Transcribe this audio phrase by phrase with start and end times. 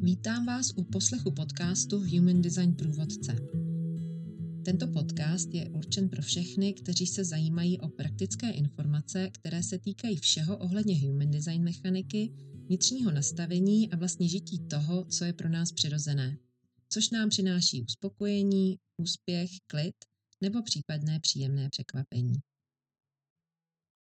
[0.00, 3.36] Vítám vás u poslechu podcastu Human Design Průvodce.
[4.64, 10.16] Tento podcast je určen pro všechny, kteří se zajímají o praktické informace, které se týkají
[10.16, 12.32] všeho ohledně human design mechaniky,
[12.66, 16.38] vnitřního nastavení a vlastně žití toho, co je pro nás přirozené,
[16.88, 19.94] což nám přináší uspokojení, úspěch, klid
[20.40, 22.34] nebo případné příjemné překvapení.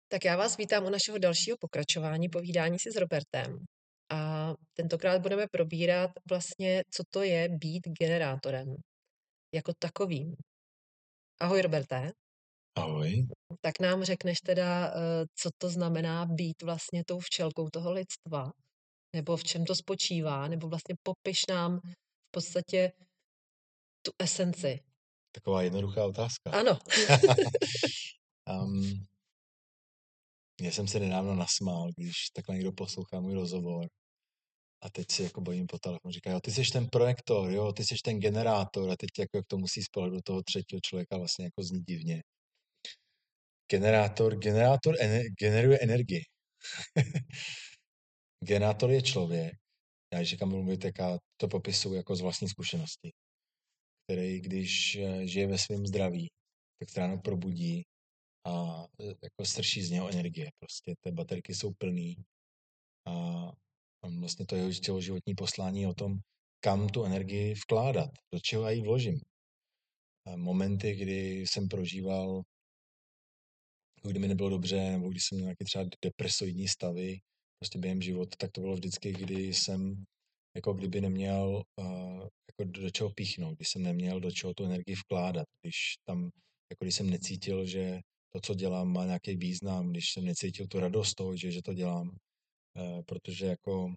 [0.08, 3.64] Tak já vás vítám u našeho dalšího pokračování povídání si s Robertem.
[4.10, 8.76] A tentokrát budeme probírat vlastně, co to je být generátorem
[9.54, 10.36] jako takovým.
[11.40, 12.12] Ahoj, Roberte.
[12.76, 13.26] Ahoj.
[13.60, 18.52] Tak nám řekneš teda, eh, co to znamená být vlastně tou včelkou toho lidstva,
[19.14, 21.80] nebo v čem to spočívá, nebo vlastně popiš nám
[22.28, 22.92] v podstatě
[24.02, 24.85] tu esenci.
[25.36, 26.50] Taková jednoduchá otázka.
[26.50, 26.78] Ano.
[28.64, 29.06] um,
[30.60, 33.88] já jsem se nedávno nasmál, když takhle někdo poslouchá můj rozhovor
[34.82, 37.84] a teď si jako bojím po telefonu, říká, jo, ty jsi ten projektor, jo, ty
[37.84, 41.44] jsi ten generátor a teď jako jak to musí z pohledu toho třetího člověka vlastně
[41.44, 42.22] jako zní divně.
[43.70, 46.22] Generátor, generátor ener, generuje energii.
[48.44, 49.52] generátor je člověk,
[50.12, 53.10] já když říkám mluvit, tak já to popisuju jako z vlastní zkušenosti,
[54.06, 56.28] který když eh, žije ve svém zdraví,
[56.78, 57.82] tak se ráno probudí
[58.46, 60.50] a e, jako strší z něho energie.
[60.58, 62.16] Prostě ty baterky jsou plný
[63.06, 63.12] a
[64.20, 66.18] vlastně to jeho životní poslání o tom,
[66.60, 69.20] kam tu energii vkládat, do čeho já ji vložím.
[70.26, 72.42] A momenty, kdy jsem prožíval,
[74.02, 77.18] kdy mi nebylo dobře, nebo když jsem měl nějaké třeba depresoidní stavy
[77.58, 80.04] prostě během života, tak to bylo vždycky, kdy jsem
[80.56, 84.94] jako kdyby neměl uh, jako do čeho píchnout, když jsem neměl do čeho tu energii
[84.94, 86.30] vkládat, když tam,
[86.70, 88.00] jako když jsem necítil, že
[88.34, 91.74] to, co dělám, má nějaký význam, když jsem necítil tu radost toho, že, že to
[91.74, 93.94] dělám, uh, protože jako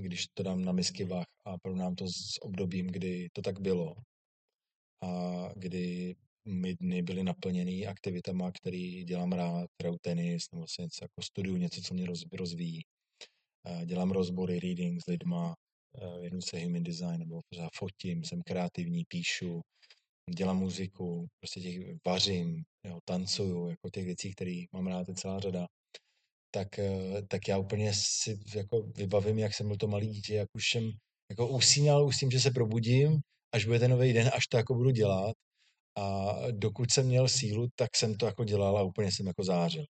[0.00, 3.94] když to dám na misky vach a porovnám to s obdobím, kdy to tak bylo
[5.02, 6.14] a kdy
[6.48, 11.56] my dny byly naplněný aktivitama, který dělám rád, hraju tenis nebo se něco jako studiu,
[11.56, 12.82] něco, co mě rozvíjí.
[13.86, 15.54] Dělám rozbory, reading s lidma,
[16.20, 17.40] věnu se human design, nebo
[17.74, 19.60] fotím, jsem kreativní, píšu,
[20.36, 21.76] dělám muziku, prostě těch
[22.06, 25.66] vařím, jo, tancuju, jako těch věcí, které mám rád, je celá řada
[26.54, 30.48] tak, eh, tak já úplně si jako vybavím, jak jsem byl to malý dítě, jak
[30.54, 30.90] už jsem
[31.30, 33.20] jako usínal už s tím, že se probudím,
[33.54, 35.34] až bude ten nový den, až to jako budu dělat.
[35.98, 39.84] A dokud jsem měl sílu, tak jsem to jako dělal a úplně jsem jako zářil.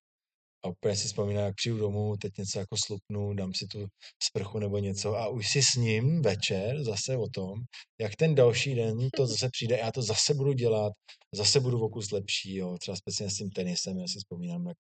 [0.65, 3.87] A úplně si vzpomínám, jak přijdu domů, teď něco jako slupnu, dám si tu
[4.23, 7.55] sprchu nebo něco a už si s ním večer zase o tom,
[8.01, 10.93] jak ten další den to zase přijde, já to zase budu dělat,
[11.35, 12.77] zase budu v okus lepší, jo.
[12.81, 14.77] třeba speciálně s tím tenisem, já si vzpomínám, jak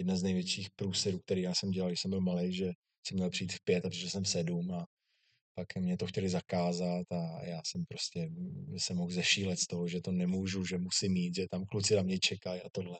[0.00, 2.66] jedna z největších průserů, který já jsem dělal, když jsem byl malý, že
[3.06, 4.84] jsem měl přijít v pět a přišel jsem v sedm a
[5.54, 8.28] pak mě to chtěli zakázat a já jsem prostě
[8.78, 12.02] se mohl zešílet z toho, že to nemůžu, že musím mít, že tam kluci na
[12.02, 12.98] mě čekají a tohle.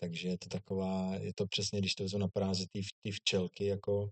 [0.00, 4.10] Takže je to taková, je to přesně, když to vezmu na práze ty včelky, jako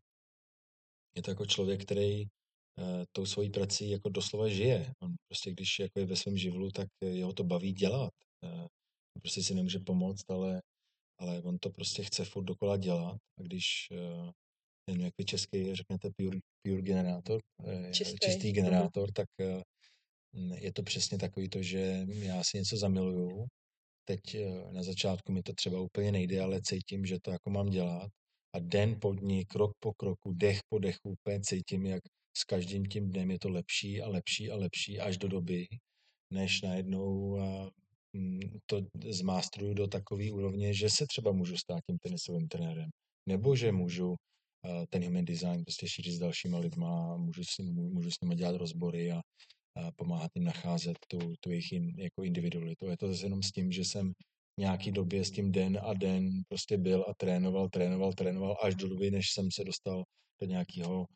[1.16, 4.92] je to jako člověk, který uh, tou svojí prací jako doslova žije.
[5.02, 8.12] On prostě, když jako je ve svém živlu, tak jeho to baví dělat.
[8.44, 8.66] Uh,
[9.22, 10.60] prostě si nemůže pomoct, ale
[11.18, 14.30] ale on to prostě chce furt dokola dělat a když uh,
[14.90, 18.54] nevím, jak vy česky řeknete pure, pure generátor, eh, čistý, čistý mhm.
[18.54, 19.26] generátor, tak
[20.54, 23.46] je to přesně takový to, že já si něco zamiluju,
[24.08, 27.66] teď uh, na začátku mi to třeba úplně nejde, ale cítím, že to jako mám
[27.66, 28.10] dělat
[28.54, 32.02] a den po dní, krok po kroku, dech po dechu úplně cítím, jak
[32.38, 35.66] s každým tím dnem je to lepší a lepší a lepší až do doby,
[36.32, 37.38] než najednou
[38.16, 42.90] Mm, to zmástruju do takové úrovně, že se třeba můžu stát tím tenisovým trenérem.
[43.28, 44.14] Nebo že můžu
[44.64, 48.56] eh, ten human design prostě šířit s dalšíma lidma, můžu s, můžu s nimi dělat
[48.56, 49.20] rozbory a
[49.96, 52.86] pomáhat jim nacházet tu, tu jejich in, jako individualitu.
[52.86, 54.12] Je to zase jenom s tím, že jsem
[54.60, 58.88] nějaký době s tím den a den prostě byl a trénoval, trénoval, trénoval až do
[58.88, 60.04] doby, než jsem se dostal
[60.40, 61.06] do nějakého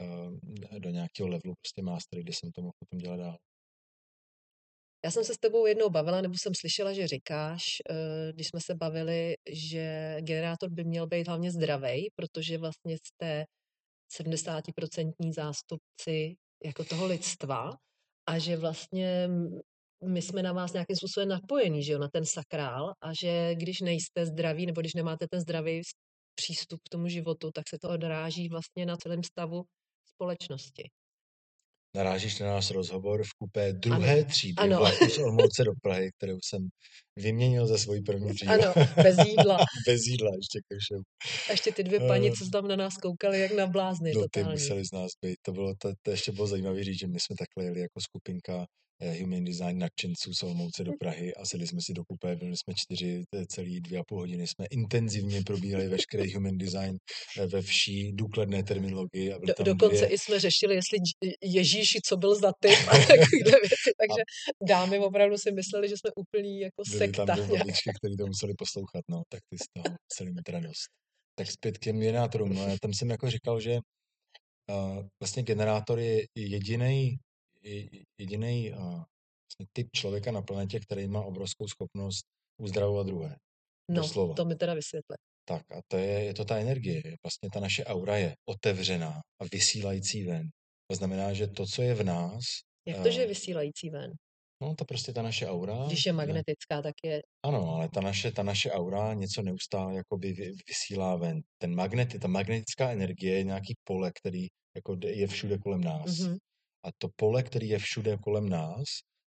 [0.00, 3.36] eh, do nějakého levelu prostě mastery, kde jsem to mohl potom dělat dál.
[5.04, 8.60] Já jsem se s tebou jednou bavila, nebo jsem slyšela, že říkáš, eh, když jsme
[8.60, 13.44] se bavili, že generátor by měl být hlavně zdravý, protože vlastně jste
[14.12, 16.34] 70% zástupci
[16.64, 17.70] jako toho lidstva
[18.28, 19.28] a že vlastně
[20.04, 23.80] my jsme na vás nějakým způsobem napojení, že jo, na ten sakrál a že když
[23.80, 25.82] nejste zdraví nebo když nemáte ten zdravý
[26.34, 29.64] přístup k tomu životu, tak se to odráží vlastně na celém stavu
[30.04, 30.90] společnosti.
[31.98, 34.24] Narážíš na náš rozhovor v kupé druhé ano.
[34.24, 34.78] třídy ano.
[34.78, 36.68] vlaku z Olmouce do Prahy, kterou jsem
[37.16, 38.52] vyměnil za svoji první třídu.
[38.52, 39.56] Ano, bez jídla.
[39.86, 41.02] bez jídla ještě ke všemu.
[41.48, 44.46] A ještě ty dvě paní, co tam na nás koukali, jak na blázny no, totální.
[44.46, 45.36] ty museli z nás být.
[45.42, 48.54] To bylo, to, to ještě bylo zajímavé říct, že my jsme takhle jeli jako skupinka
[48.54, 52.56] Eh, human design nadšenců z Olmouce do Prahy a sedli jsme si do kupé, byli
[52.56, 56.96] jsme čtyři, celý dvě a půl hodiny, jsme intenzivně probírali veškerý human design
[57.38, 59.32] eh, ve vší důkladné terminologii.
[59.32, 60.08] A do, tam dokonce dvě...
[60.08, 60.98] i jsme řešili, jestli
[61.42, 64.66] Ježíši, co byl za typ a takovéhle věci, takže a...
[64.68, 67.26] dámy opravdu si mysleli, že jsme úplný jako byli sekta.
[67.26, 70.88] tam dvě babičky, které to museli poslouchat, no, tak ty z toho museli mít radost.
[71.38, 73.78] Tak zpět k těm generátorům, no, já tam jsem jako říkal, že
[74.70, 77.18] uh, vlastně generátor je jediný
[78.18, 82.24] jediný vlastně typ člověka na planetě, který má obrovskou schopnost
[82.60, 83.36] uzdravovat druhé.
[83.90, 84.34] No, Doslova.
[84.34, 85.16] to mi teda vysvětle.
[85.48, 87.02] Tak a to je, je to ta energie.
[87.24, 90.48] Vlastně ta naše aura je otevřená a vysílající ven.
[90.90, 92.44] To znamená, že to, co je v nás...
[92.88, 94.12] Jak to, že je vysílající ven?
[94.62, 95.86] No, to prostě ta naše aura...
[95.86, 96.82] Když je magnetická, ne?
[96.82, 97.22] tak je...
[97.46, 100.32] Ano, ale ta naše, ta naše aura něco neustále jakoby
[100.68, 101.40] vysílá ven.
[101.58, 106.10] Ten magnet, ta magnetická energie je nějaký pole, který jako je všude kolem nás.
[106.10, 106.36] Mm-hmm.
[106.84, 108.84] A to pole, který je všude kolem nás,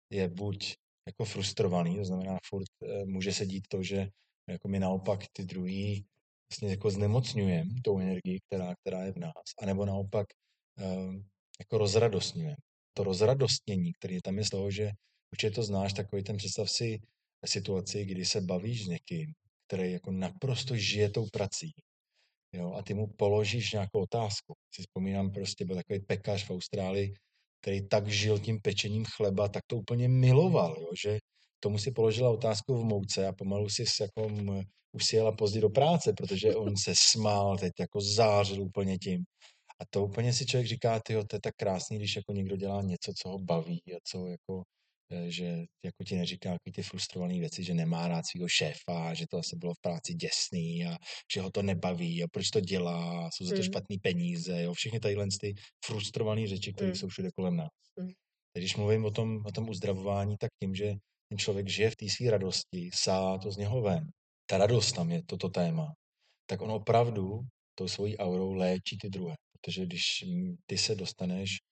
[0.10, 0.76] je buď
[1.08, 4.08] jako frustrovaný, to znamená, furt e, může se dít to, že
[4.50, 6.06] jako my naopak ty druhý
[6.52, 10.28] vlastně jako znemocňujeme tou energii, která, která je v nás, anebo naopak
[10.80, 10.86] e,
[11.60, 12.56] jako rozradostňujeme.
[12.94, 14.92] To rozradostnění, který tam je z toho, že
[15.34, 17.00] určitě to znáš, takový ten představ si
[17.46, 19.34] situaci, kdy se bavíš s někým,
[19.68, 21.72] který jako naprosto žije tou prací.
[22.54, 24.54] Jo, a ty mu položíš nějakou otázku.
[24.76, 27.14] Si vzpomínám, prostě byl takový pekař v Austrálii,
[27.62, 31.20] který tak žil tím pečením chleba, tak to úplně miloval, jo, že
[31.60, 34.28] tomu si položila otázku v mouce a pomalu si jako
[34.92, 39.24] už si jela pozdě do práce, protože on se smál, teď jako zářil úplně tím.
[39.82, 42.82] A to úplně si člověk říká, tyjo, to je tak krásný, když jako někdo dělá
[42.82, 44.64] něco, co ho baví a co jako
[45.28, 45.46] že
[45.86, 49.56] jako ti neříká jaký ty frustrované věci, že nemá rád svého šéfa, že to asi
[49.56, 50.98] bylo v práci děsný a
[51.34, 53.64] že ho to nebaví a proč to dělá, jsou za to mm.
[53.64, 55.54] špatný peníze, jo, všechny tadyhle ty
[55.86, 56.96] frustrované řeči, které mm.
[56.96, 57.70] jsou všude kolem nás.
[58.00, 58.12] Mm.
[58.58, 60.94] Když mluvím o tom, o tom uzdravování, tak tím, že
[61.30, 64.04] ten člověk žije v té své radosti, sá to z něho ven.
[64.50, 65.94] Ta radost tam je toto téma.
[66.50, 67.40] Tak on opravdu
[67.76, 69.36] tou svojí aurou léčí ty druhé.
[69.52, 70.04] Protože když
[70.66, 71.71] ty se dostaneš Eh,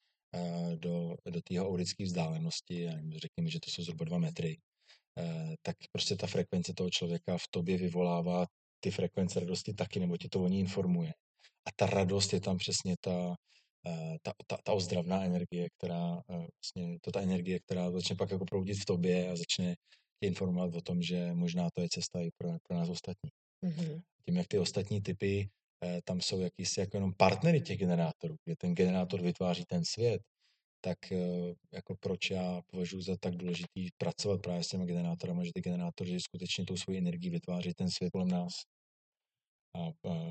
[0.76, 4.58] do, do té aurické vzdálenosti, řekněme, že to jsou zhruba dva metry,
[5.20, 8.46] eh, tak prostě ta frekvence toho člověka v tobě vyvolává
[8.80, 11.14] ty frekvence radosti taky, nebo tě to o ní informuje.
[11.66, 13.36] A ta radost je tam přesně ta,
[13.88, 18.46] eh, ta, ta, ta ozdravná energie, která vlastně, to ta energie, která začne pak jako
[18.46, 19.76] proudit v tobě a začne
[20.20, 23.30] tě informovat o tom, že možná to je cesta i pro, pro nás ostatní.
[23.66, 24.02] Mm-hmm.
[24.26, 25.59] Tím, jak ty ostatní typy Eh,
[26.04, 30.22] tam jsou jakýsi jako jenom partnery těch generátorů, kde ten generátor vytváří ten svět,
[30.82, 35.52] tak eh, jako proč já považuji za tak důležitý pracovat právě s těmi generátorami, že
[35.54, 38.54] ty generátory skutečně tou svoji energii vytváří ten svět kolem nás.
[39.76, 39.80] A,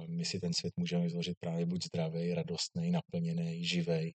[0.09, 4.15] my si ten svět můžeme vytvořit právě buď zdravý, radostný, naplněný, živý,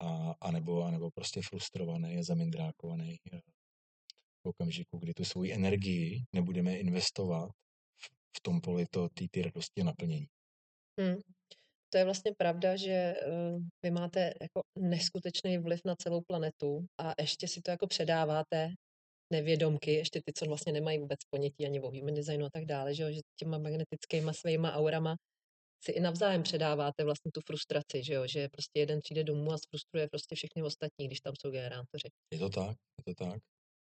[0.00, 3.40] a, anebo, anebo prostě frustrovaný a zamindrákovaný eh,
[4.42, 7.50] v okamžiku, kdy tu svoji energii nebudeme investovat
[8.36, 8.86] v tom poli
[9.30, 10.26] ty radosti a naplnění.
[11.00, 11.16] Hmm.
[11.92, 17.14] To je vlastně pravda, že uh, vy máte jako neskutečný vliv na celou planetu a
[17.20, 18.68] ještě si to jako předáváte
[19.32, 22.94] nevědomky, ještě ty, co vlastně nemají vůbec ponětí ani o human designu a tak dále,
[22.94, 25.16] že, že těma magnetickýma svýma aurama
[25.84, 29.58] si i navzájem předáváte vlastně tu frustraci, že jo, že prostě jeden přijde domů a
[29.58, 32.08] zfrustruje prostě všechny ostatní, když tam jsou generátoři.
[32.32, 33.38] Je to tak, je to tak.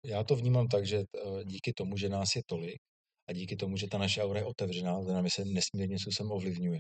[0.06, 2.80] Já to vnímám tak, že eh, díky tomu, že nás je tolik
[3.30, 6.80] a díky tomu, že ta naše aura je otevřená, znamená, my se nesmírně způsobem ovlivňuje,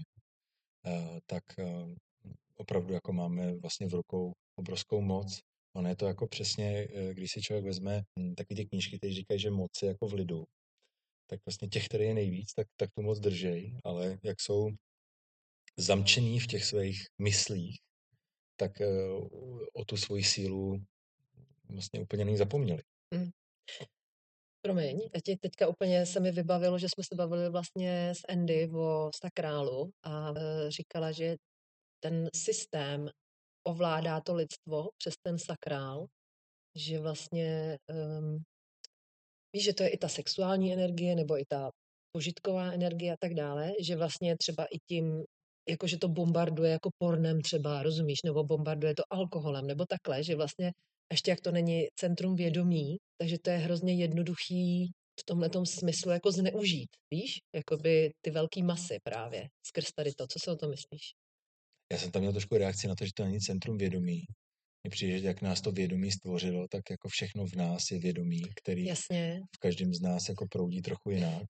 [0.85, 1.95] Eh, tak eh,
[2.55, 5.39] opravdu jako máme vlastně v rukou obrovskou moc.
[5.75, 9.13] Ono je to jako přesně, eh, když si člověk vezme hm, takové ty knížky, které
[9.13, 10.43] říkají, že moc je jako v lidu,
[11.27, 14.69] tak vlastně těch, které je nejvíc, tak, tak tu moc držej, ale jak jsou
[15.77, 17.77] zamčený v těch svých myslích,
[18.57, 18.71] tak
[19.73, 20.83] o tu svoji sílu
[21.69, 22.83] vlastně úplně není zapomněli.
[23.13, 23.29] Mm.
[24.61, 29.09] Promiň, ti teďka úplně se mi vybavilo, že jsme se bavili vlastně s Andy o
[29.23, 31.35] sakrálu a e, říkala, že
[32.03, 33.09] ten systém
[33.67, 36.05] ovládá to lidstvo přes ten sakrál,
[36.75, 38.43] že vlastně um,
[39.55, 41.71] víš, že to je i ta sexuální energie nebo i ta
[42.11, 45.23] požitková energie a tak dále, že vlastně třeba i tím,
[45.69, 50.71] jakože to bombarduje jako pornem třeba, rozumíš, nebo bombarduje to alkoholem, nebo takhle, že vlastně
[51.11, 56.31] ještě jak to není centrum vědomí, takže to je hrozně jednoduchý v tomhle smyslu jako
[56.31, 57.31] zneužít, víš?
[57.55, 60.27] Jakoby ty velké masy právě skrz tady to.
[60.27, 61.03] Co si o to myslíš?
[61.93, 64.21] Já jsem tam měl trošku reakci na to, že to není centrum vědomí.
[64.83, 68.41] mně přijde, že jak nás to vědomí stvořilo, tak jako všechno v nás je vědomí,
[68.55, 69.39] který Jasně.
[69.55, 71.43] v každém z nás jako proudí trochu jinak.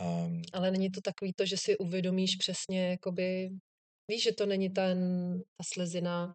[0.00, 3.48] Um, Ale není to takový to, že si uvědomíš přesně, jakoby,
[4.10, 4.98] víš, že to není ten,
[5.56, 6.34] ta slezina.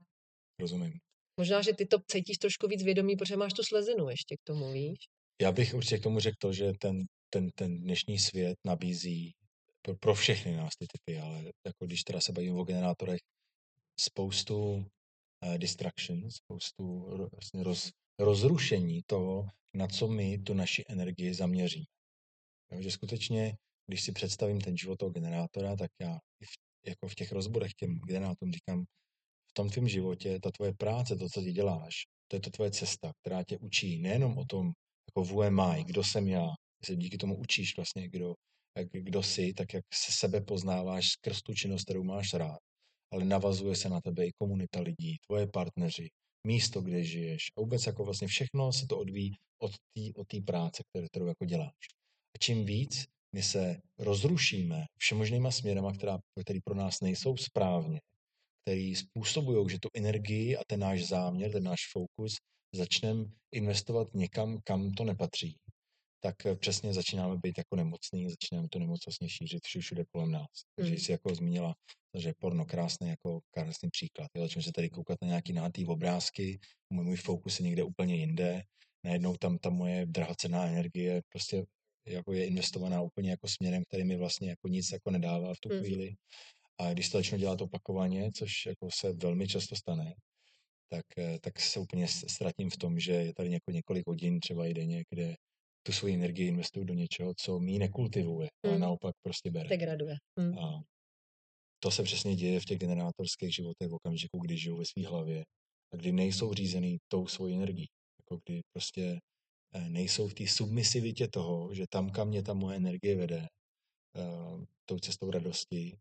[0.61, 0.93] rozumím.
[1.39, 4.72] Možná, že ty to cítíš trošku víc vědomí, protože máš tu slezinu ještě k tomu,
[4.72, 4.98] víš?
[5.41, 9.31] Já bych určitě k tomu řekl to, že ten, ten, ten dnešní svět nabízí
[9.81, 13.19] pro, pro všechny nás ty typy, ale jako když teda se bavíme o generátorech,
[14.00, 16.84] spoustu uh, distractions, spoustu
[17.31, 21.86] vlastně roz, rozrušení toho, na co my tu naši energii zaměříme.
[22.72, 23.53] Jo, že skutečně,
[23.88, 28.00] když si představím ten život toho generátora, tak já v, jako v těch rozborech těm
[28.00, 28.86] generátorům říkám,
[29.50, 31.96] v tom tvém životě, ta tvoje práce, to, co ty děláš,
[32.27, 34.72] to je to tvoje cesta, která tě učí nejenom o tom,
[35.10, 36.48] jako who am I, kdo jsem já,
[36.86, 38.34] se díky tomu učíš vlastně, kdo,
[38.77, 42.60] jak, kdo jsi, tak jak se sebe poznáváš skrz tu činnost, kterou máš rád,
[43.13, 46.08] ale navazuje se na tebe i komunita lidí, tvoje partneři,
[46.48, 50.84] místo, kde žiješ a vůbec jako vlastně všechno se to odvíjí od té od práce,
[50.89, 51.86] kterou, kterou jako děláš.
[52.36, 58.00] A čím víc my se rozrušíme všemožnýma směrama, která, které pro nás nejsou správně,
[58.61, 62.35] který způsobují, že tu energii a ten náš záměr, ten náš fokus
[62.75, 63.25] začneme
[63.55, 65.55] investovat někam, kam to nepatří,
[66.23, 70.47] tak eh, přesně začínáme být jako nemocný, začínáme tu nemoc vlastně šířit všude kolem nás.
[70.75, 70.97] Takže Mm.
[70.97, 71.73] jsi jako zmínila,
[72.17, 74.27] že porno krásný jako krásný příklad.
[74.35, 76.59] Já začnu se tady koukat na nějaký nahatý obrázky,
[76.93, 78.63] můj, můj fokus je někde úplně jinde,
[79.05, 81.65] najednou tam ta moje drahocená energie prostě
[82.07, 85.69] jako je investovaná úplně jako směrem, který mi vlastně jako nic jako nedává v tu
[85.73, 85.79] Mm.
[85.79, 86.15] chvíli.
[86.79, 90.13] A když to začnu dělat opakovaně, což jako se velmi často stane,
[90.89, 94.65] tak, eh, tak se úplně ztratím v tom, že je tady něko, několik hodin třeba
[94.67, 95.36] i denně, kde
[95.83, 98.79] tu svoji energii investuju do něčeho, co mi nekultivuje, ale Mm.
[98.81, 99.69] naopak prostě bere.
[99.69, 100.15] Degraduje.
[100.39, 100.57] Mm.
[100.59, 100.81] A
[101.83, 105.43] to se přesně děje v těch generátorských životech v okamžiku, kdy žijou ve své hlavě
[105.93, 107.88] a kdy nejsou řízený tou svojí energií.
[108.21, 109.19] Jako kdy prostě
[109.74, 113.48] eh, nejsou v té submisivitě toho, že tam, kam mě ta moje energie vede,
[114.15, 115.98] eh, tou cestou radosti,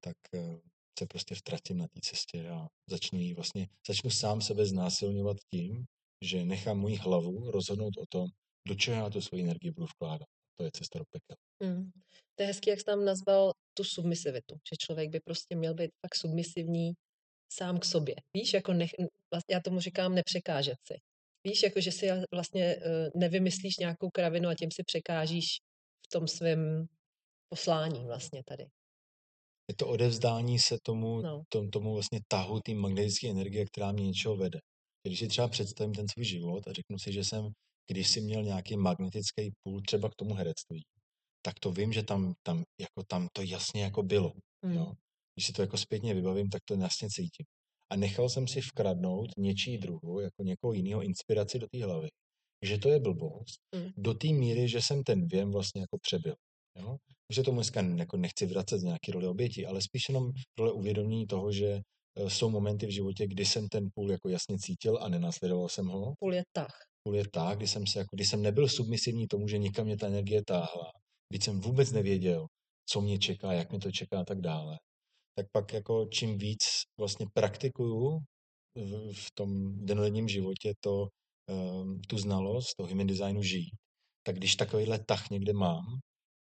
[0.00, 0.60] tak eh,
[0.98, 5.84] se prostě vtratím na té cestě a začnu jí vlastně, začnu sám sebe znásilňovat tím,
[6.24, 8.28] že nechám moji hlavu rozhodnout o tom,
[8.68, 10.28] do čeho já tu svoji energii budu vkládat.
[10.56, 11.36] To je cesta do pekel.
[11.62, 11.90] Mm.
[12.34, 15.90] To je hezký, jak jsi tam nazval tu submisivitu, že člověk by prostě měl být
[16.06, 16.92] fakt submisivní
[17.52, 18.14] sám k sobě.
[18.36, 18.90] Víš, jako nech,
[19.32, 20.94] vlastně já tomu říkám nepřekážet si.
[21.44, 25.46] Víš, jako že si vlastně eh, nevymyslíš nějakou kravinu a tím si překážíš
[26.06, 26.86] v tom svém
[27.48, 28.66] poslání vlastně tady.
[29.70, 31.42] Je to odevzdání se tomu, No.
[31.48, 34.58] tom, tomu vlastně tahu té magnetické energie, která mě něčeho vede.
[35.06, 37.48] Když si třeba představím ten svůj život a řeknu si, že jsem
[37.90, 40.82] když si měl nějaký magnetický půl třeba k tomu herectví,
[41.46, 44.32] tak to vím, že tam, tam, jako tam to jasně jako bylo.
[44.66, 44.72] Mm.
[44.72, 44.92] Jo.
[45.34, 47.46] Když si to jako zpětně vybavím, tak to jasně cítím.
[47.92, 52.08] A nechal jsem si vkradnout něčí druhu, jako někoho jiného inspiraci do té hlavy,
[52.64, 53.90] že to je blbost, Mm.
[53.96, 56.34] do té míry, že jsem ten věm vlastně jako přebyl.
[56.78, 56.96] Jo?
[57.30, 61.26] Že tomu dneska jako nechci vracet z nějaké role oběti, ale spíš jenom role uvědomění
[61.26, 61.66] toho, že
[62.16, 65.86] eh, jsou momenty v životě, kdy jsem ten půl jako jasně cítil a nenásledoval jsem
[65.86, 66.14] ho.
[66.18, 66.74] Půl je tah.
[67.02, 69.96] Půl je tak, kdy jsem, se jako, kdy jsem nebyl submisivní tomu, že někam mě
[69.96, 70.90] ta energie táhla,
[71.28, 72.46] když jsem vůbec nevěděl,
[72.86, 74.78] co mě čeká, jak mě to čeká a tak dále.
[75.34, 76.62] Tak pak jako čím víc
[76.98, 78.18] vlastně praktikuju
[78.74, 79.50] v, v tom
[79.86, 81.08] denodenním životě to,
[81.50, 83.70] um, tu znalost, to human designu žít,
[84.26, 85.84] tak když takovýhle tah někde mám,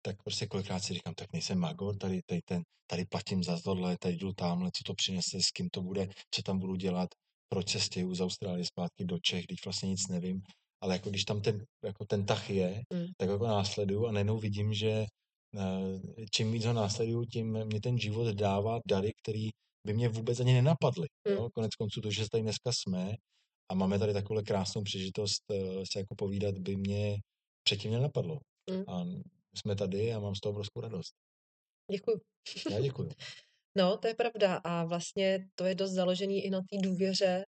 [0.01, 3.97] tak prostě kolikrát si říkám, tak nejsem magor, tady, tady, ten, tady platím za tohle,
[3.99, 7.09] tady jdu tamhle, co to přinese, s kým to bude, co tam budu dělat,
[7.49, 10.41] proč se stěhu z Austrálie zpátky do Čech, když vlastně nic nevím.
[10.81, 13.05] Ale jako když tam ten, jako ten tah je, Mm.
[13.17, 15.05] tak jako následuju a najednou vidím, že
[15.57, 19.49] eh, čím víc ho následuju, tím mě ten život dává dary, který
[19.87, 21.07] by mě vůbec ani nenapadly.
[21.27, 21.41] Jo?
[21.41, 21.47] Mm.
[21.53, 23.15] Konec konců to, že tady dneska jsme
[23.71, 27.17] a máme tady takovou krásnou příležitost eh, se jako povídat, by mě
[27.63, 28.39] předtím nenapadlo.
[28.71, 28.83] Mm.
[28.87, 29.05] A
[29.57, 31.13] jsme tady a mám z toho obrovskou radost.
[31.91, 32.19] Děkuji.
[32.71, 33.09] Já děkuji.
[33.77, 37.43] No, to je pravda a vlastně to je dost založený i na té důvěře.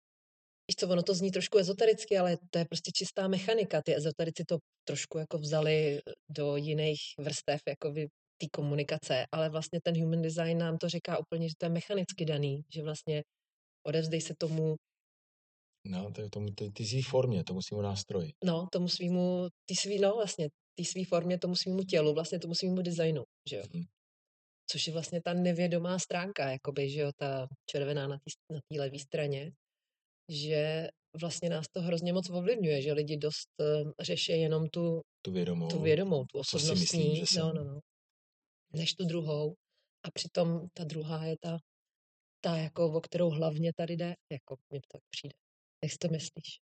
[0.70, 3.82] Víš co, ono to zní trošku ezotericky, ale to je prostě čistá mechanika.
[3.82, 9.80] Ty ezoterici to trošku jako vzali do jiných vrstev, jako vy té komunikace, ale vlastně
[9.84, 13.24] ten human design nám to říká úplně, že to je mechanicky daný, že vlastně
[13.88, 14.76] odevzdej se tomu,
[15.86, 18.34] No, to je tomu, ty, ty v formě, tomu svýmu nástroji.
[18.46, 22.56] no, tomu svýmu, ty svý, no vlastně, ty svý formě, tomu svýmu tělu, vlastně tomu
[22.56, 23.64] svýmu designu, že jo.
[23.74, 23.84] Mhm.
[24.72, 28.80] Což je vlastně ta nevědomá stránka, jakoby, že jo, ta červená na té na té
[28.80, 29.52] levé straně,
[30.30, 30.88] že
[31.22, 35.68] vlastně nás to hrozně moc ovlivňuje, že lidi dost uh, řeší jenom tu, Tu vědomou.
[35.68, 37.56] tu vědomou, tu si myslím, osobnostní, že no, jsem.
[37.56, 37.80] no, no,
[38.74, 39.56] než tu druhou.
[40.06, 41.58] A přitom ta druhá je ta
[42.44, 45.36] ta, jako, o kterou hlavně tady jde, jako mi to tak přijde.
[45.84, 46.60] Jak si to myslíš?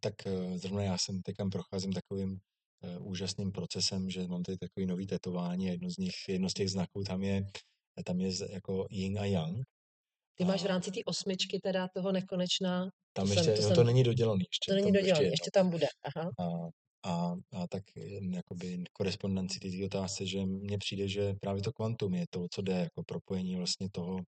[0.00, 2.38] Tak eh, zrovna já jsem teďka procházím takovým
[3.00, 6.70] úžasným procesem, že mám tady takový nový tetování a jedno z nich, jedno z těch
[6.70, 7.46] znaků tam je,
[8.04, 9.64] tam je jako yin a yang.
[10.38, 12.90] Ty máš v rámci té osmičky teda toho nekonečná.
[13.12, 14.72] Tam to ještě, jsem, to, no, to není dodělaný ještě.
[14.72, 15.86] To není dodělaný, ještě, ještě tam bude.
[16.04, 16.30] Aha.
[16.40, 16.68] A,
[17.10, 17.82] a, a tak
[18.30, 22.72] jakoby korespondenci té otázce, že mně přijde, že právě to kvantum je to, co jde,
[22.72, 24.20] jako propojení vlastně toho,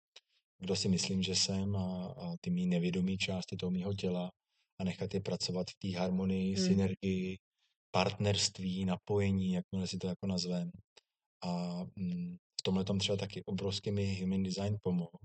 [0.59, 4.31] kdo si myslím, že jsem a, a ty mý nevědomí části toho mýho těla
[4.79, 6.67] a nechat je pracovat v té harmonii, hmm.
[6.67, 7.37] synergii,
[7.97, 10.71] partnerství, napojení, jakmile si to jako nazvem.
[11.43, 15.17] A mm, v tomhle tam třeba taky obrovský mi human design pomohl,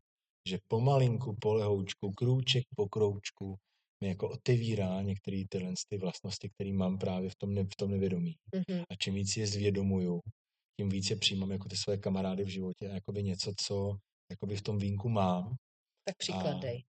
[0.48, 3.56] že pomalinku, polehoučku, krůček po kroučku
[4.02, 7.90] mi jako otevírá některé tyhle ty vlastnosti, které mám právě v tom, ne, v tom
[7.90, 8.34] nevědomí.
[8.56, 8.82] Mm-hmm.
[8.90, 10.20] A čím víc je zvědomuju,
[10.80, 13.96] tím víc je přijímám jako ty své kamarády v životě a jakoby něco, co
[14.30, 15.54] jakoby v tom vínku mám.
[16.04, 16.82] Tak příklad a, dej.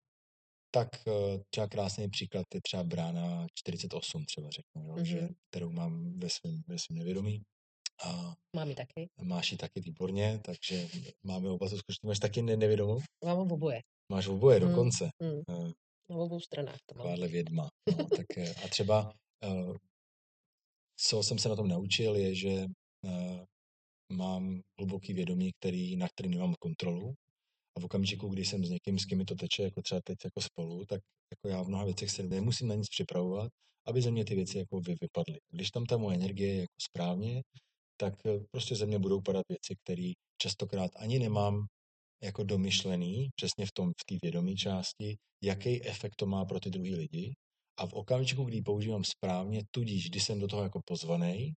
[0.75, 5.03] Tak eh, třeba krásný příklad je třeba brána 48 třeba řeknu, jo, mm-hmm.
[5.03, 7.43] že, kterou mám ve svém ve svým nevědomí.
[8.05, 9.09] A mám ji taky.
[9.23, 10.89] Máš ji taky výborně, takže
[11.23, 12.03] máme oba tu zkušenost.
[12.03, 13.01] Máš taky ne- nevědomou?
[13.25, 13.81] Mám oboje.
[14.13, 15.11] Máš oboje mm, dokonce.
[15.23, 15.73] Mm.
[16.11, 17.21] Na obou stranách to mám.
[17.21, 17.69] vědma.
[17.99, 19.13] No, tak, eh, a třeba,
[19.47, 19.77] uh,
[20.97, 22.67] co jsem se na tom naučil, je, že
[23.05, 23.45] uh,
[24.13, 27.15] mám hluboký vědomí, který, na který nemám kontrolu.
[27.77, 30.41] A v okamžiku, kdy jsem s někým, s kým to teče, jako třeba teď jako
[30.41, 31.01] spolu, tak
[31.33, 33.51] jako já v mnoha věcech se nemusím na nic připravovat,
[33.87, 35.39] aby ze mě ty věci jako vy, vypadly.
[35.51, 37.43] Když tam ta moje energie je jako správně,
[37.97, 38.15] tak
[38.51, 41.67] prostě ze mě budou padat věci, které častokrát ani nemám
[42.23, 46.71] jako domyšlený, přesně v tom, v té vědomí části, jaký efekt to má pro ty
[46.71, 47.35] druhý lidi.
[47.79, 51.53] A v okamžiku, kdy ji používám správně, tudíž, kdy jsem do toho jako pozvaný, eh,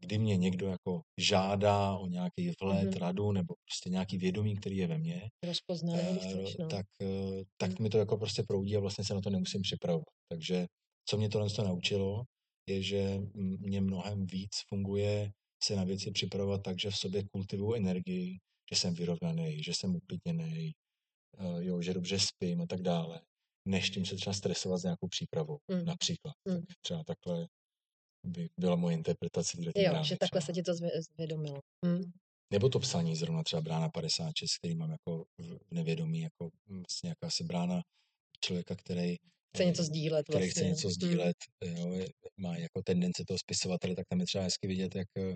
[0.00, 2.98] kdy mě někdo jako žádá o nějaký vhled, mm-hmm.
[2.98, 6.68] radu nebo prostě nějaký vědomí, který je ve mně, Rozpoznaný, uh, no.
[6.68, 7.82] tak, uh, tak mm.
[7.82, 10.14] mi to jako prostě proudí a vlastně se na to nemusím připravovat.
[10.32, 10.66] Takže
[11.08, 12.24] co mě to naučilo,
[12.68, 15.30] je, že mě mnohem víc funguje
[15.64, 18.38] se na věci připravovat tak, že v sobě kultivuju energii,
[18.72, 20.72] že jsem vyrovnaný, že jsem uklidněný,
[21.38, 23.20] uh, jo, že dobře spím a tak dále,
[23.68, 25.84] než tím se třeba stresovat s nějakou přípravou, mm.
[25.84, 26.34] například.
[26.48, 26.60] Mm.
[26.66, 27.46] Tak třeba takhle
[28.28, 29.56] by byla moje interpretace.
[29.60, 30.46] Jo, brány, že takhle třeba.
[30.46, 30.74] se ti to
[31.14, 31.60] zvědomilo.
[31.86, 32.02] Mm.
[32.52, 37.44] Nebo to psaní zrovna třeba brána 56, který mám jako v nevědomí, jako vlastně jakási
[37.44, 37.82] brána
[38.44, 39.16] člověka, který
[39.56, 40.24] chce něco sdílet.
[40.28, 40.62] Který vlastně.
[40.62, 41.76] chce něco sdílet, mm.
[41.76, 45.34] jo, má jako tendence toho spisovatele, tak tam je třeba hezky vidět, jak eh,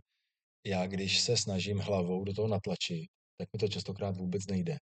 [0.66, 3.06] já, když se snažím hlavou do toho natlačit,
[3.38, 4.76] tak mi to častokrát vůbec nejde.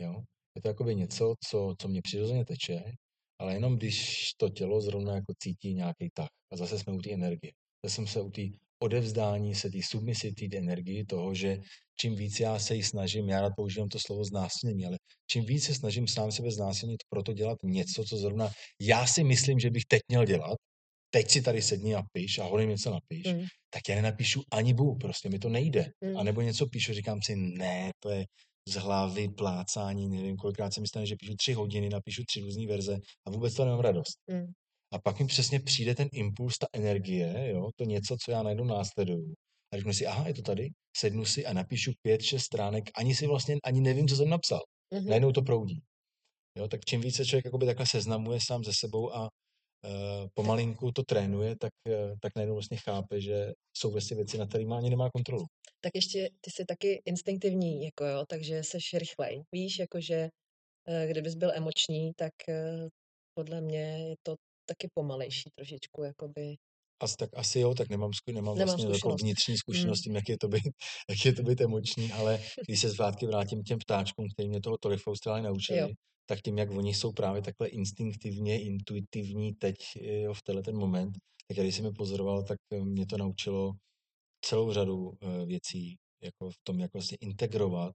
[0.00, 0.22] Jo?
[0.56, 2.92] Je to jakoby něco, co, co mě přirozeně teče,
[3.38, 6.28] ale jenom když to tělo zrovna jako cítí nějaký tah.
[6.52, 7.52] A zase jsme u té energie.
[7.84, 8.42] Zase jsem se u té
[8.78, 11.58] odevzdání se té submisivity energii toho, že
[12.00, 14.98] čím víc já se jí snažím, já rád používám to slovo znásilnění, ale
[15.30, 19.58] čím víc se snažím sám sebe znásilnit, proto dělat něco, co zrovna já si myslím,
[19.58, 20.56] že bych teď měl dělat,
[21.10, 23.46] teď si tady sedni a píš a hodně něco napíš, mm.
[23.70, 25.86] tak já nenapíšu ani bu, prostě mi to nejde.
[26.04, 26.16] Mm.
[26.16, 28.24] A nebo něco píšu, říkám si, ne, to je
[28.68, 32.66] z hlavy, plácání, nevím, kolikrát se mi stane, že píšu tři hodiny, napíšu tři různé
[32.66, 34.18] verze a vůbec to nemám radost.
[34.30, 34.46] Mm.
[34.92, 38.64] A pak mi přesně přijde ten impuls, ta energie, jo, to něco, co já najdu
[38.64, 39.34] následuju.
[39.72, 43.14] A řeknu si, aha, je to tady, sednu si a napíšu pět, šest stránek, ani
[43.14, 44.60] si vlastně, ani nevím, co jsem napsal.
[44.94, 45.08] Mm-hmm.
[45.08, 45.82] Najednou to proudí.
[46.58, 51.02] Jo, tak čím více člověk jakoby takhle seznamuje sám ze sebou a uh, pomalinku to
[51.02, 55.10] trénuje, tak, uh, tak najednou vlastně chápe, že jsou vlastně věci, na kterými ani nemá
[55.10, 55.44] kontrolu.
[55.84, 59.42] Tak ještě ty jsi taky instinktivní, jako jo, takže seš rychlej.
[59.52, 60.28] Víš, jakože
[60.88, 62.88] uh, kdybys byl emoční, tak uh,
[63.34, 64.34] podle mě je to
[64.68, 66.56] taky pomalejší trošičku, jakoby.
[67.02, 69.58] Asi, tak asi jo, tak nemám, nemám, nemám vlastně jako vnitřní hmm.
[69.58, 70.62] zkušenost tím, jak je, to být,
[71.10, 74.60] jak je to být emoční, ale když se zvátky vrátím k těm ptáčkům, který mě
[74.60, 75.88] toho tolik v Austrálii naučili, jo.
[76.26, 81.12] tak tím, jak oni jsou právě takhle instinktivně, intuitivní teď jo, v tenhle ten moment,
[81.48, 83.72] tak když jsem je pozoroval, tak eh, mě to naučilo
[84.44, 87.92] celou řadu uh, věcí, jako v tom, jak vlastně integrovat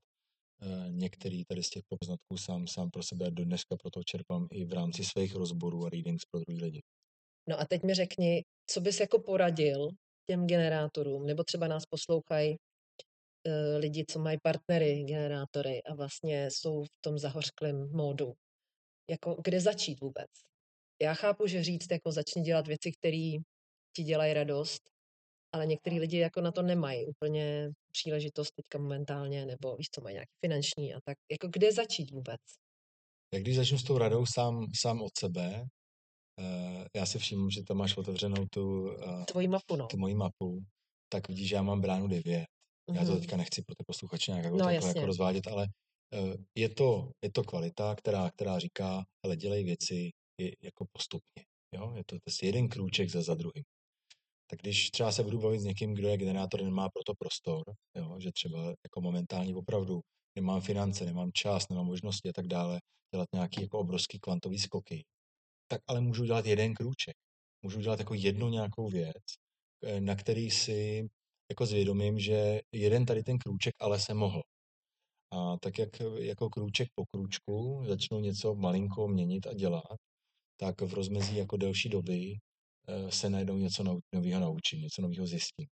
[0.61, 3.45] uh, některý tady z těch poznatků sám, sám pro sebe a do
[3.81, 6.81] pro to čerpám i v rámci svých rozborů a readings pro druhý lidi.
[7.49, 9.87] No a teď mi řekni, co bys jako poradil
[10.29, 12.55] těm generátorům, nebo třeba nás poslouchají
[13.43, 18.33] e, lidi, co mají partnery, generátory a vlastně jsou v tom zahořklém módu.
[19.09, 20.29] Jako, kde začít vůbec?
[21.01, 23.31] Já chápu, že říct, jako začni dělat věci, které
[23.95, 24.81] ti dělají radost,
[25.51, 30.13] ale některý lidi jako na to nemají úplně příležitost teďka momentálně, nebo víš, co mají
[30.13, 31.17] nějaký finanční a tak.
[31.31, 32.41] Jako kde začít vůbec?
[33.33, 35.63] Jak když začnu s tou radou sám, sám od sebe,
[36.39, 39.87] uh, já si všimnu, že tam máš otevřenou tu, uh, Tvoji mapu, no.
[39.87, 40.59] tu moji mapu,
[41.09, 42.23] tak vidíš, že já mám bránu 9.
[42.23, 42.95] Mm-hmm.
[42.95, 43.19] Já to mhm.
[43.19, 45.67] teďka nechci pro ty posluchače nějak jako, no, jako rozvádět, ale
[46.13, 50.09] eh, je to, je to kvalita, která, která říká, ale dělej věci
[50.41, 51.43] je, jako postupně.
[51.75, 51.93] Jo?
[51.95, 53.63] Je to, to je jeden krůček za, za druhým.
[54.49, 57.63] Tak když třeba se budu bavit s někým, kdo je generátor, nemá proto prostor,
[57.95, 58.19] jo?
[58.19, 60.01] že třeba jako momentálně opravdu
[60.35, 62.79] nemám finance, nemám čas, nemám možnosti a tak dále,
[63.13, 65.03] dělat nějaký jako obrovský kvantový skoky,
[65.67, 67.15] tak ale můžu dělat jeden krůček.
[67.63, 69.23] Můžu dělat jako jednu nějakou věc,
[69.83, 71.07] eh, na který si
[71.51, 74.41] jako zvědomím, že jeden tady ten krůček ale se mohl.
[75.31, 79.97] A tak jak jako krůček po krůčku začnu něco malinko měnit a dělat,
[80.57, 82.37] tak v rozmezí jako delší doby
[83.09, 85.67] se najednou něco nového naučím, něco nového zjistím.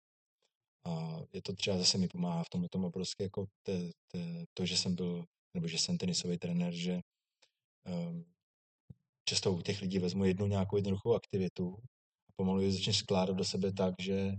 [0.85, 4.65] A je to třeba zase mi pomáhá v tomhle tomu prostě jako te, te, to,
[4.65, 6.99] že jsem byl, nebo že jsem tenisový trenér, že
[7.87, 8.25] um,
[9.29, 11.75] často u těch lidí vezmu jednu nějakou jednoduchou aktivitu
[12.29, 14.31] a pomalu ji začneš skládat do sebe tak, že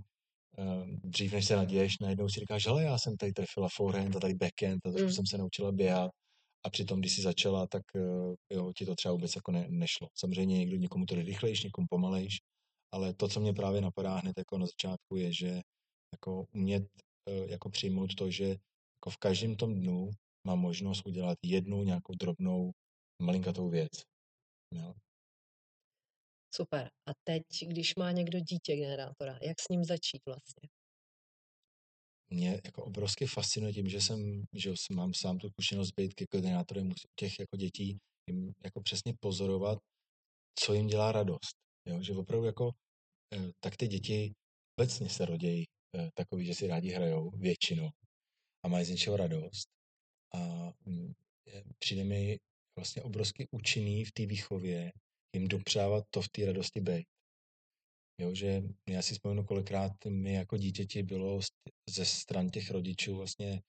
[0.58, 4.20] um, dřív než se naděješ, najednou si říkáš, ale já jsem tady trefila forehand a
[4.20, 5.12] tady backhand a trošku mm.
[5.12, 6.10] jsem se naučila běhat
[6.66, 10.08] a přitom, když jsi začala, tak uh, jo, ti to třeba vůbec jako ne, nešlo.
[10.14, 12.38] Samozřejmě někdo, někomu to jde rychlejš, někomu pomalejš,
[12.94, 15.60] ale to, co mě právě napadá hned jako na začátku, je, že
[16.12, 16.82] jako umět
[17.28, 20.10] uh, jako přijmout to, že jako v každém tom dnu
[20.46, 22.72] mám možnost udělat jednu nějakou drobnou
[23.22, 23.92] malinkatou věc.
[24.74, 24.94] Jo.
[26.54, 26.90] Super.
[27.08, 30.68] A teď, když má někdo dítě generátora, jak s ním začít vlastně?
[32.30, 36.92] Mě jako obrovsky fascinuje tím, že jsem, že mám sám tu zkušenost být ke koordinátorem
[37.20, 37.98] těch jako dětí,
[38.30, 39.78] jim jako přesně pozorovat,
[40.58, 41.67] co jim dělá radost.
[41.88, 42.02] Jo?
[42.02, 42.70] Že opravdu jako,
[43.34, 44.34] eh, tak ty děti
[44.78, 45.64] obecně se rodějí
[45.96, 47.88] eh, takový, že si rádi hrajou většinou
[48.64, 49.68] a mají z něčeho radost.
[50.34, 51.12] A mm,
[51.78, 52.38] přijde mi
[52.78, 54.92] vlastně obrovsky účinný v té výchově
[55.34, 57.06] jim dopřávat to v té radosti být.
[58.20, 61.40] Jo, že já si vzpomenu, kolikrát mi jako dítěti bylo
[61.90, 63.62] ze stran těch rodičů vlastně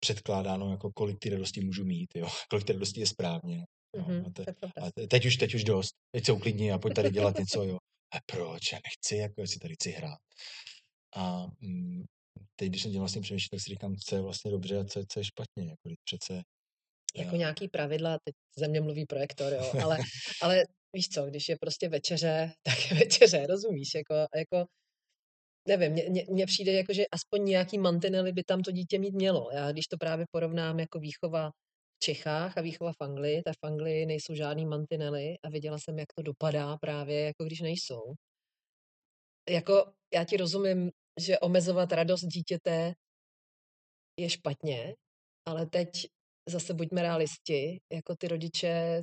[0.00, 3.64] předkládáno, jako kolik ty radosti můžu mít, jo, kolik ty radosti je správně.
[3.94, 4.44] Mm-hmm, a, te,
[4.82, 7.62] a te, teď už, teď už dost, teď se uklidni a pojď tady dělat něco,
[7.62, 7.78] jo.
[8.14, 10.18] A proč, já nechci, jako si tady chci hrát.
[11.16, 12.04] A mm,
[12.56, 15.04] teď, když jsem tím vlastně přemýšlel, tak si říkám, co je vlastně dobře a co,
[15.08, 15.70] co je špatně.
[15.70, 16.42] Jako přece
[17.16, 19.98] jako nějaký pravidla, teď ze mě mluví projektor, jo, ale,
[20.42, 24.66] ale víš co, když je prostě večeře, tak je večeře, rozumíš, jako, jako
[25.68, 29.50] nevím, mně, mně přijde jako, že aspoň nějaký mantinely by tam to dítě mít mělo.
[29.52, 31.50] Já když to právě porovnám jako výchova
[31.98, 36.12] Čechách a výchova v Anglii, tak v Anglii nejsou žádný mantinely a viděla jsem, jak
[36.12, 38.14] to dopadá právě, jako když nejsou.
[39.50, 42.94] Jako, já ti rozumím, že omezovat radost dítěte
[44.20, 44.94] je špatně,
[45.48, 45.88] ale teď
[46.48, 49.02] zase buďme realisti, jako ty rodiče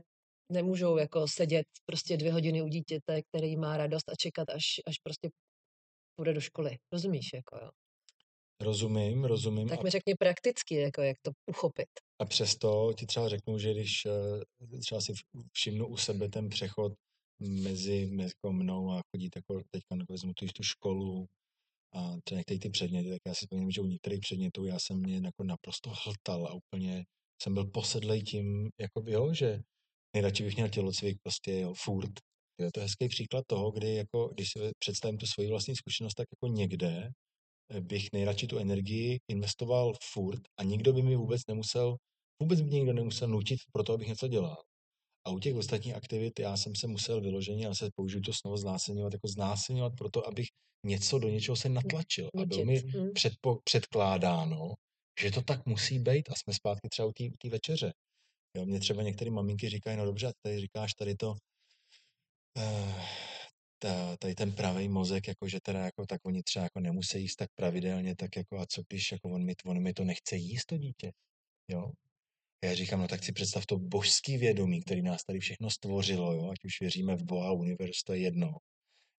[0.52, 4.98] nemůžou jako sedět prostě dvě hodiny u dítěte, který má radost a čekat, až, až
[5.04, 5.30] prostě
[6.16, 6.78] půjde do školy.
[6.94, 7.81] Rozumíš, jako jo?
[8.62, 9.67] Rozumím, rozumím.
[9.67, 11.89] Tak mi řekni prakticky, jako jak to uchopit.
[12.21, 15.13] A přesto ti třeba řeknu, že když eh, třeba si
[15.52, 16.93] všimnu u sebe ten přechod
[17.41, 21.26] mezi, mezi jako mnou a chodit jako teďka vezmu tu, tu školu
[21.93, 24.97] a třeba některé ty předměty, tak já si vzpomínám, že u některých předmětů já jsem
[24.97, 27.04] mě jako naprosto hltal a úplně
[27.43, 29.62] jsem byl posedlej tím, jako jo, že
[30.15, 32.12] nejradši bych měl tělocvik prostě, jo, furt.
[32.60, 36.13] Jo, to je hezký příklad toho, kdy jako, když si představím tu svoji vlastní zkušenost,
[36.13, 37.12] tak jako někde
[37.80, 41.96] bych nejradši tu energii investoval furt a nikdo by mi vůbec nemusel,
[42.42, 44.58] vůbec by nikdo nemusel nutit pro to, abych něco dělal.
[45.28, 48.58] A u těch ostatních aktivit já jsem se musel vyloženě, a se použiju to slovo
[48.58, 50.48] znásilňovat, jako znásilňovat proto, abych
[50.86, 52.30] něco do něčeho se natlačil.
[52.42, 53.12] A bylo mi hm.
[53.14, 54.74] předpo, předkládáno,
[55.22, 57.94] že to tak musí být a jsme zpátky třeba u té večeře.
[58.58, 61.36] Jo, mě třeba některé maminky říkají, no dobře, tady říkáš tady to,
[62.58, 63.31] uh,
[63.82, 67.36] ta, tady ten pravý mozek, jako že teda jako, tak oni třeba jako nemusí jíst
[67.36, 70.65] tak pravidelně, tak jako a co když jako on mi, on mi to nechce jíst
[70.65, 71.12] to dítě,
[71.67, 71.91] jo.
[72.63, 76.50] Já říkám, no tak si představ to božský vědomí, který nás tady všechno stvořilo, jo,
[76.50, 78.54] ať už věříme v Boha, univerz, to je jedno.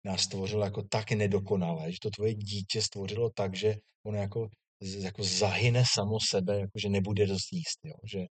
[0.05, 4.49] Nás stvořilo jako tak nedokonalé, že to tvoje dítě stvořilo tak, že ono jako
[4.83, 7.79] jako zahyne samo sebe, jako že nebude dost jíst.
[7.85, 7.95] Jo?
[8.13, 8.27] Že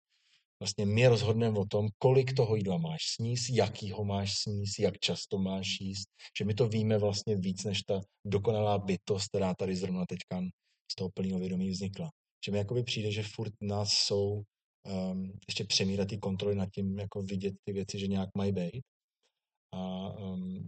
[0.61, 4.99] vlastně my rozhodneme o tom, kolik toho jídla máš sníst, jaký ho máš sníst, jak
[4.99, 6.07] často máš jíst,
[6.39, 10.41] že my to víme vlastně víc než ta dokonalá bytost, která tady zrovna teďka
[10.91, 12.09] z toho plného vědomí vznikla.
[12.45, 14.41] Že mi jakoby přijde, že furt nás jsou
[14.87, 18.81] um, ještě přemírat ty kontroly nad tím, jako vidět ty věci, že nějak mají být.
[19.73, 20.67] A um,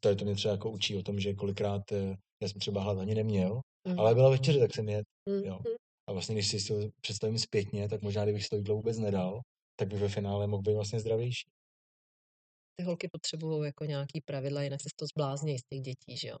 [0.00, 2.82] to je to mě třeba jako učí o tom, že kolikrát eh, já jsem třeba
[2.82, 4.00] hlad ani neměl, mm.
[4.00, 5.06] ale byla večeře, tak jsem jet.
[5.28, 5.44] Mm.
[5.44, 5.58] Jo.
[6.10, 9.40] A vlastně, když si to představím zpětně, tak možná, kdybych si to jídlo vůbec nedal,
[9.76, 11.46] tak bych ve finále mohl být vlastně zdravější.
[12.76, 16.36] Ty holky potřebují jako nějaký pravidla, jinak se to zblázní z těch dětí, že jo?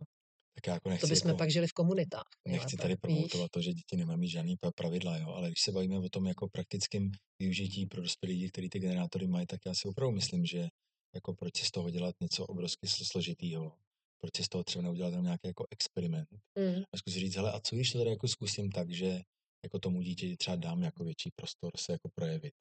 [0.54, 2.28] Tak já jako To nechci, bychom jako, pak žili v komunitách.
[2.48, 5.98] nechci tady promotovat to, že děti nemají žádný pra- pravidla, jo, ale když se bavíme
[5.98, 9.88] o tom jako praktickém využití pro dospělé lidi, který ty generátory mají, tak já si
[9.88, 10.68] opravdu myslím, že
[11.14, 13.72] jako proč si z toho dělat něco obrovsky sl- složitýho,
[14.20, 16.28] proč si z toho třeba neudělat nějaký jako experiment
[16.58, 19.20] Mm, a zkusit říct, hele, a co když to tady jako zkusím tak, že
[19.64, 22.54] jako tomu dítěti třeba dám jako větší prostor se jako projevit,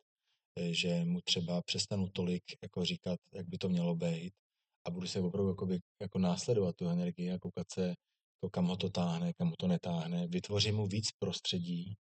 [0.60, 4.34] Eh, že mu třeba přestanu tolik jako říkat, jak by to mělo být
[4.88, 5.68] a budu se opravdu jako,
[6.02, 9.68] jako následovat tu energii a koukat se, jako kam ho to táhne, kam ho to
[9.68, 11.96] netáhne, vytvořím mu víc prostředí,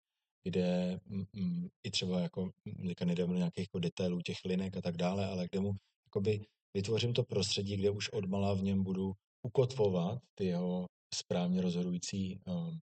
[0.45, 2.51] kde mm, mm, i třeba jako,
[2.87, 5.73] teďka nejdeme do nějakých jako detailů těch linek a tak dále, ale kde mu
[6.07, 12.41] jakoby vytvořím to prostředí, kde už odmala v něm budu ukotvovat ty jeho správně rozhodující
[12.47, 12.79] um,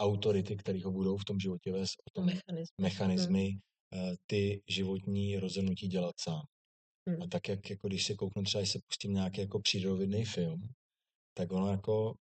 [0.00, 2.82] autority, které ho budou v tom životě vést, o tom mechanismy.
[2.82, 3.50] mechanismy,
[3.94, 6.42] eh, ty životní rozhodnutí dělat sám.
[7.08, 7.22] Hmm.
[7.22, 10.60] A tak, jak jako když se kouknu třeba, když se pustím nějaký jako přírodovědný film,
[11.34, 12.14] tak ono jako,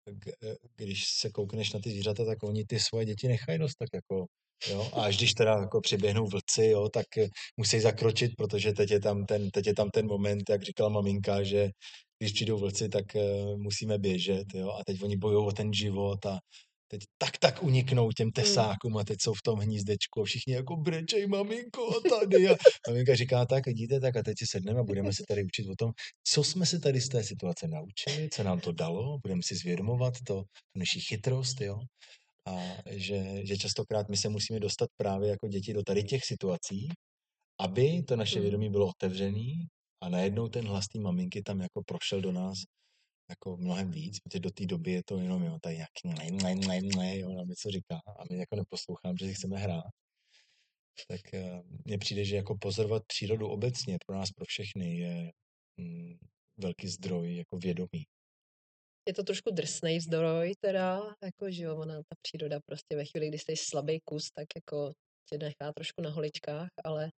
[0.44, 3.90] eh, když se koukneš na ty zvířata, tak oni ty svoje děti nechají dost tak
[3.94, 4.26] jako,
[4.70, 4.90] jo.
[4.94, 9.00] A až když teda jako přiběhnou vlci, jo, tak eh, musí zakročit, protože teď je
[9.00, 11.70] tam ten, teď je tam ten moment, jak říkala maminka, že
[12.20, 14.70] když přijdou vlci, tak uh, musíme běžet, jo.
[14.72, 16.40] A teď oni bojují o ten život a
[16.92, 20.76] teď tak tak uniknou těm tesákům a teď jsou v tom hnízdečku a všichni jako
[20.76, 22.56] brečej maminko a tady a
[22.90, 25.76] maminka říká tak, vidíte, tak a teď si sedneme a budeme se tady učit o
[25.76, 25.92] tom,
[26.24, 30.14] co jsme se tady z té situace naučili, co nám to dalo, budeme si zvědomovat
[30.28, 31.80] to, tu naši chytrost, jo.
[32.48, 36.90] A že, že častokrát my se musíme dostat právě jako děti do tady těch situací,
[37.60, 38.44] aby to naše Hmm.
[38.44, 39.68] vědomí bylo otevřený
[40.04, 42.58] a najednou ten hlas té maminky tam jako prošel do nás
[43.30, 46.56] jako mnohem víc, protože do té doby je to jenom jo, tady nějaký ne, ne,
[46.56, 49.84] ne, ne, jo, nám něco říká a my jako neposloucháme, že si chceme hrát.
[51.08, 55.32] Tak uh, mně přijde, že jako pozorovat přírodu obecně pro nás, pro všechny je
[55.78, 56.18] mm,
[56.58, 58.06] velký zdroj jako vědomí.
[59.08, 63.28] Je to trošku drsnej zdroj teda, jako že jo, ona, ta příroda prostě ve chvíli,
[63.28, 64.94] kdy jsi slabý kus, tak jako
[65.30, 67.12] tě nechá trošku na holičkách, ale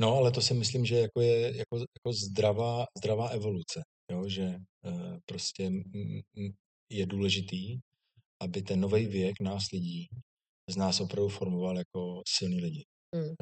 [0.00, 4.28] No, ale to si myslím, že jako je jako, jako zdravá, zdravá evoluce, jo?
[4.28, 5.82] že uh, prostě mm,
[6.36, 6.50] mm,
[6.90, 7.78] je důležitý,
[8.42, 10.06] aby ten nový věk nás lidí
[10.70, 12.84] z nás opravdu formoval jako silní lidi.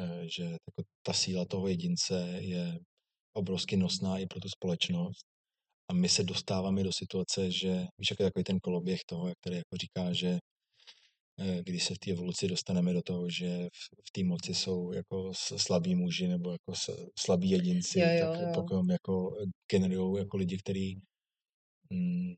[0.00, 2.79] Eh, Že jako ta síla toho jedince je
[3.37, 5.24] obrovsky nosná i pro tu společnost.
[5.90, 9.38] A my se dostáváme do situace, že víš, jak je takový ten koloběh toho, jak
[9.44, 10.38] tady jako říká, že eh,
[11.62, 15.33] když se v té evoluci dostaneme do toho, že v, v té moci jsou jako
[15.57, 16.73] slabí muži nebo jako
[17.18, 18.49] slabí jedinci, Jo, jo, tak jo.
[18.55, 19.31] pokud jako
[19.73, 20.94] generují jako lidi, který
[21.90, 22.35] mm,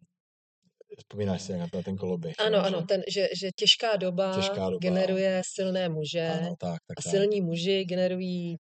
[0.98, 2.34] vzpomínáš si na ten koloběh.
[2.38, 4.78] ano, ano, že- ten, že, že těžká doba, Těžká doba.
[4.78, 7.10] generuje silné muže Ano, tak, tak, a tak.
[7.10, 8.56] silní muži generují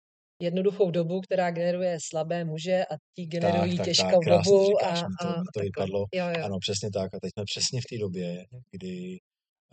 [0.43, 5.07] jednoduchou dobu, která generuje slabé muže a ti generují tak, těžkou tak, dobu říkáš, a,
[5.23, 5.63] to, a to takhle.
[5.65, 6.07] vypadlo.
[6.15, 6.45] Jo, jo.
[6.45, 7.15] Ano, přesně tak.
[7.15, 9.19] A teď jsme přesně v té době, kdy...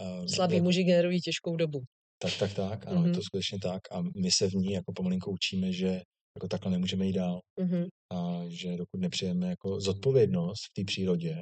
[0.01, 1.79] Um, Slabí muži generují těžkou dobu.
[2.21, 2.87] Tak, tak, tak.
[2.87, 3.07] Ano, Mhm.
[3.09, 3.81] je to skutečně tak.
[3.91, 6.01] A my se v ní jako pomalinko učíme, že
[6.35, 7.39] jako takhle nemůžeme jít dál.
[7.59, 7.85] Mhm.
[8.13, 11.35] A že dokud nepřijeme jako zodpovědnost v té přírodě,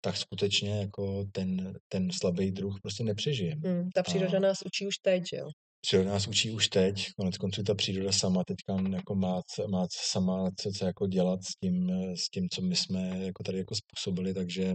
[0.00, 3.60] tak skutečně jako ten, ten slabý druh prostě nepřežijeme.
[3.70, 5.48] Mm, ta příroda A- nás učí už teď, jo?
[5.86, 10.50] Příroda nás učí už teď, konec konců ta příroda sama teďka jako má, má sama
[10.60, 14.34] co, co jako dělat s tím, s tím, co my jsme jako tady jako způsobili,
[14.34, 14.74] takže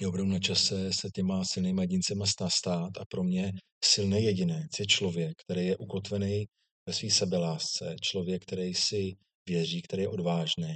[0.00, 3.52] je opravdu na čase se těma silnýma jedincema stát a pro mě
[3.84, 6.46] silný jedinec je člověk, který je ukotvený
[6.86, 9.12] ve své sebelásce, člověk, který si
[9.48, 10.74] věří, který je odvážný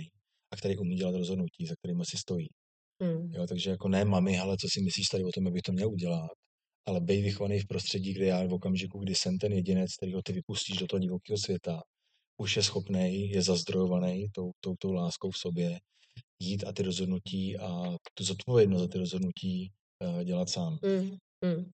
[0.53, 2.49] a který umí dělat rozhodnutí, za kterými si stojí.
[3.03, 3.33] Mm.
[3.33, 5.73] Jo, takže jako ne mami, ale co si myslíš tady o tom, jak bych to
[5.73, 6.31] měl udělat,
[6.87, 10.33] ale bej vychovaný v prostředí, kde já v okamžiku, kdy jsem ten jedinec, kterýho ty
[10.33, 11.81] vypustíš do toho divokého světa,
[12.37, 15.79] už je schopný, je zazdrojovaný tou, tou, tou láskou v sobě,
[16.43, 19.73] jít a ty rozhodnutí a tu zodpovědnost za ty rozhodnutí
[20.05, 20.79] uh, dělat sám.
[20.83, 21.17] Mm.
[21.45, 21.71] Mm.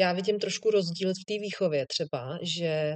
[0.00, 2.94] Já vidím trošku rozdíl v té výchově třeba, že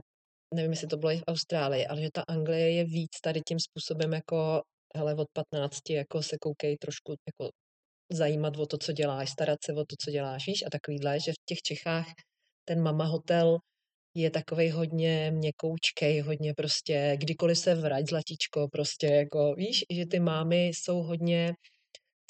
[0.54, 3.59] nevím, jestli to bylo i v Austrálii, ale že ta Anglie je víc tady tím
[3.61, 4.62] způsobem jako
[4.96, 7.50] hele, od 15 jako se koukej trošku jako
[8.12, 11.33] zajímat o to, co děláš, starat se o to, co děláš, víš, a takovýhle, že
[11.33, 12.06] v těch Čechách
[12.64, 13.59] ten mama hotel
[14.14, 20.20] je takovej hodně měkoučkej, hodně prostě, kdykoliv se vrať, zlatíčko, prostě jako, víš, že ty
[20.20, 21.55] mámy jsou hodně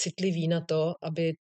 [0.00, 1.34] citlivý na to, aby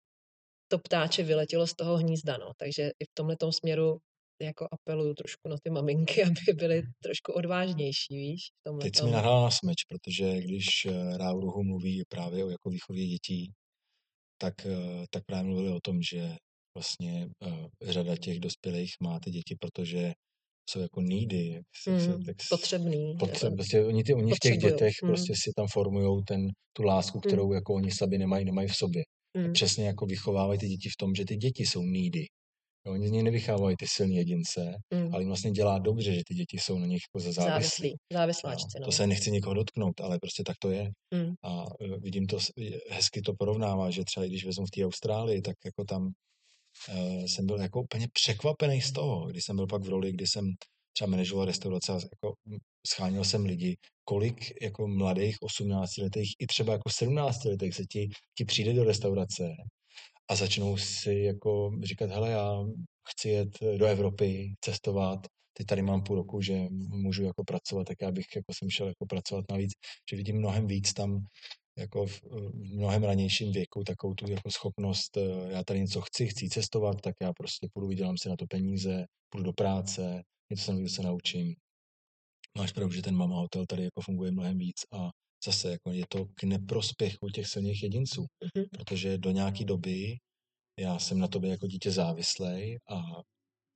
[0.72, 2.52] to ptáče vyletělo z toho hnízda, no.
[2.58, 3.98] Takže i v tomhle směru
[4.42, 9.04] jako apeluju trošku na ty maminky, aby byly trošku odvážnější, víš, v tomhle Teď jsi
[9.04, 13.54] mi nahrál na smeč, protože když eh, Rauruhu mluví právě o jako výchově dětí,
[14.38, 16.36] tak, eh, tak právě mluvili o tom, že
[16.78, 20.14] vlastně uh, řada těch dospělých má ty děti, protože
[20.70, 23.14] jsou jako needy, jak se, se, Mm, tak, potřebný.
[23.20, 25.10] potře- prostě oni, ty, oni v těch dětech mm.
[25.10, 29.04] prostě si tam formují ten, tu lásku, kterou jako oni sami nemají, nemají v sobě.
[29.38, 29.54] Mm.
[29.54, 32.26] Přesně jako vychovávají ty děti v tom, že ty děti jsou needy.
[32.88, 35.14] Jo, oni z něj nevychávají ty silní jedince, Mm.
[35.14, 37.46] ale jim vlastně dělá dobře, že ty děti jsou na nich jako závislí.
[37.52, 38.86] Závislí, závisláčci, no.
[38.86, 40.92] to se nechci nikoho dotknout, ale prostě tak to je.
[41.14, 41.34] Mm.
[41.44, 42.38] A e, vidím to,
[42.90, 46.12] hezky to porovnává, že třeba i když vezmu v té Austrálii, tak jako tam
[47.26, 50.46] jsem byl jako úplně překvapený z toho, když jsem byl pak v roli, kdy jsem
[50.94, 56.48] třeba manažoval restaurace a jako m, scháněl jsem lidi, kolik jako mladých 18 letých i
[56.48, 59.44] třeba jako 17 letých se ti, ti přijde do restaurace
[60.30, 62.64] a začnou si jako říkat, hele, já
[63.10, 65.20] chci jet do Evropy, cestovat,
[65.54, 68.88] teď tady mám půl roku, že můžu jako pracovat, tak já bych jako jsem šel
[68.88, 69.72] jako pracovat navíc,
[70.12, 71.26] že vidím mnohem víc tam
[71.80, 76.28] jako v, v mnohem ranějším věku takovou tu jako schopnost, eh, já tady něco chci,
[76.28, 80.64] chci cestovat, tak já prostě půjdu, vydělám si na to peníze, půjdu do práce, něco
[80.64, 81.56] se se naučím.
[82.58, 85.10] Máš pravdu, že ten mama hotel tady jako funguje mnohem víc a
[85.46, 88.66] zase jako je to k neprospěchu těch silných jedinců, Mhm.
[88.72, 90.18] protože do nějaké doby
[90.80, 93.02] já jsem na tobě jako dítě závislej a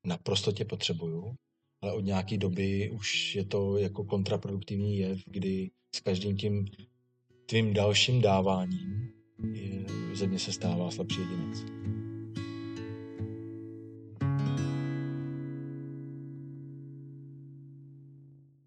[0.08, 1.36] naprosto tě potřebuju,
[1.82, 6.66] ale od nějaké doby už je to jako kontraproduktivní jev, kdy s každým tím
[7.46, 9.10] tvým dalším dáváním
[9.52, 11.64] je, ze mě se stává slabší jedinec.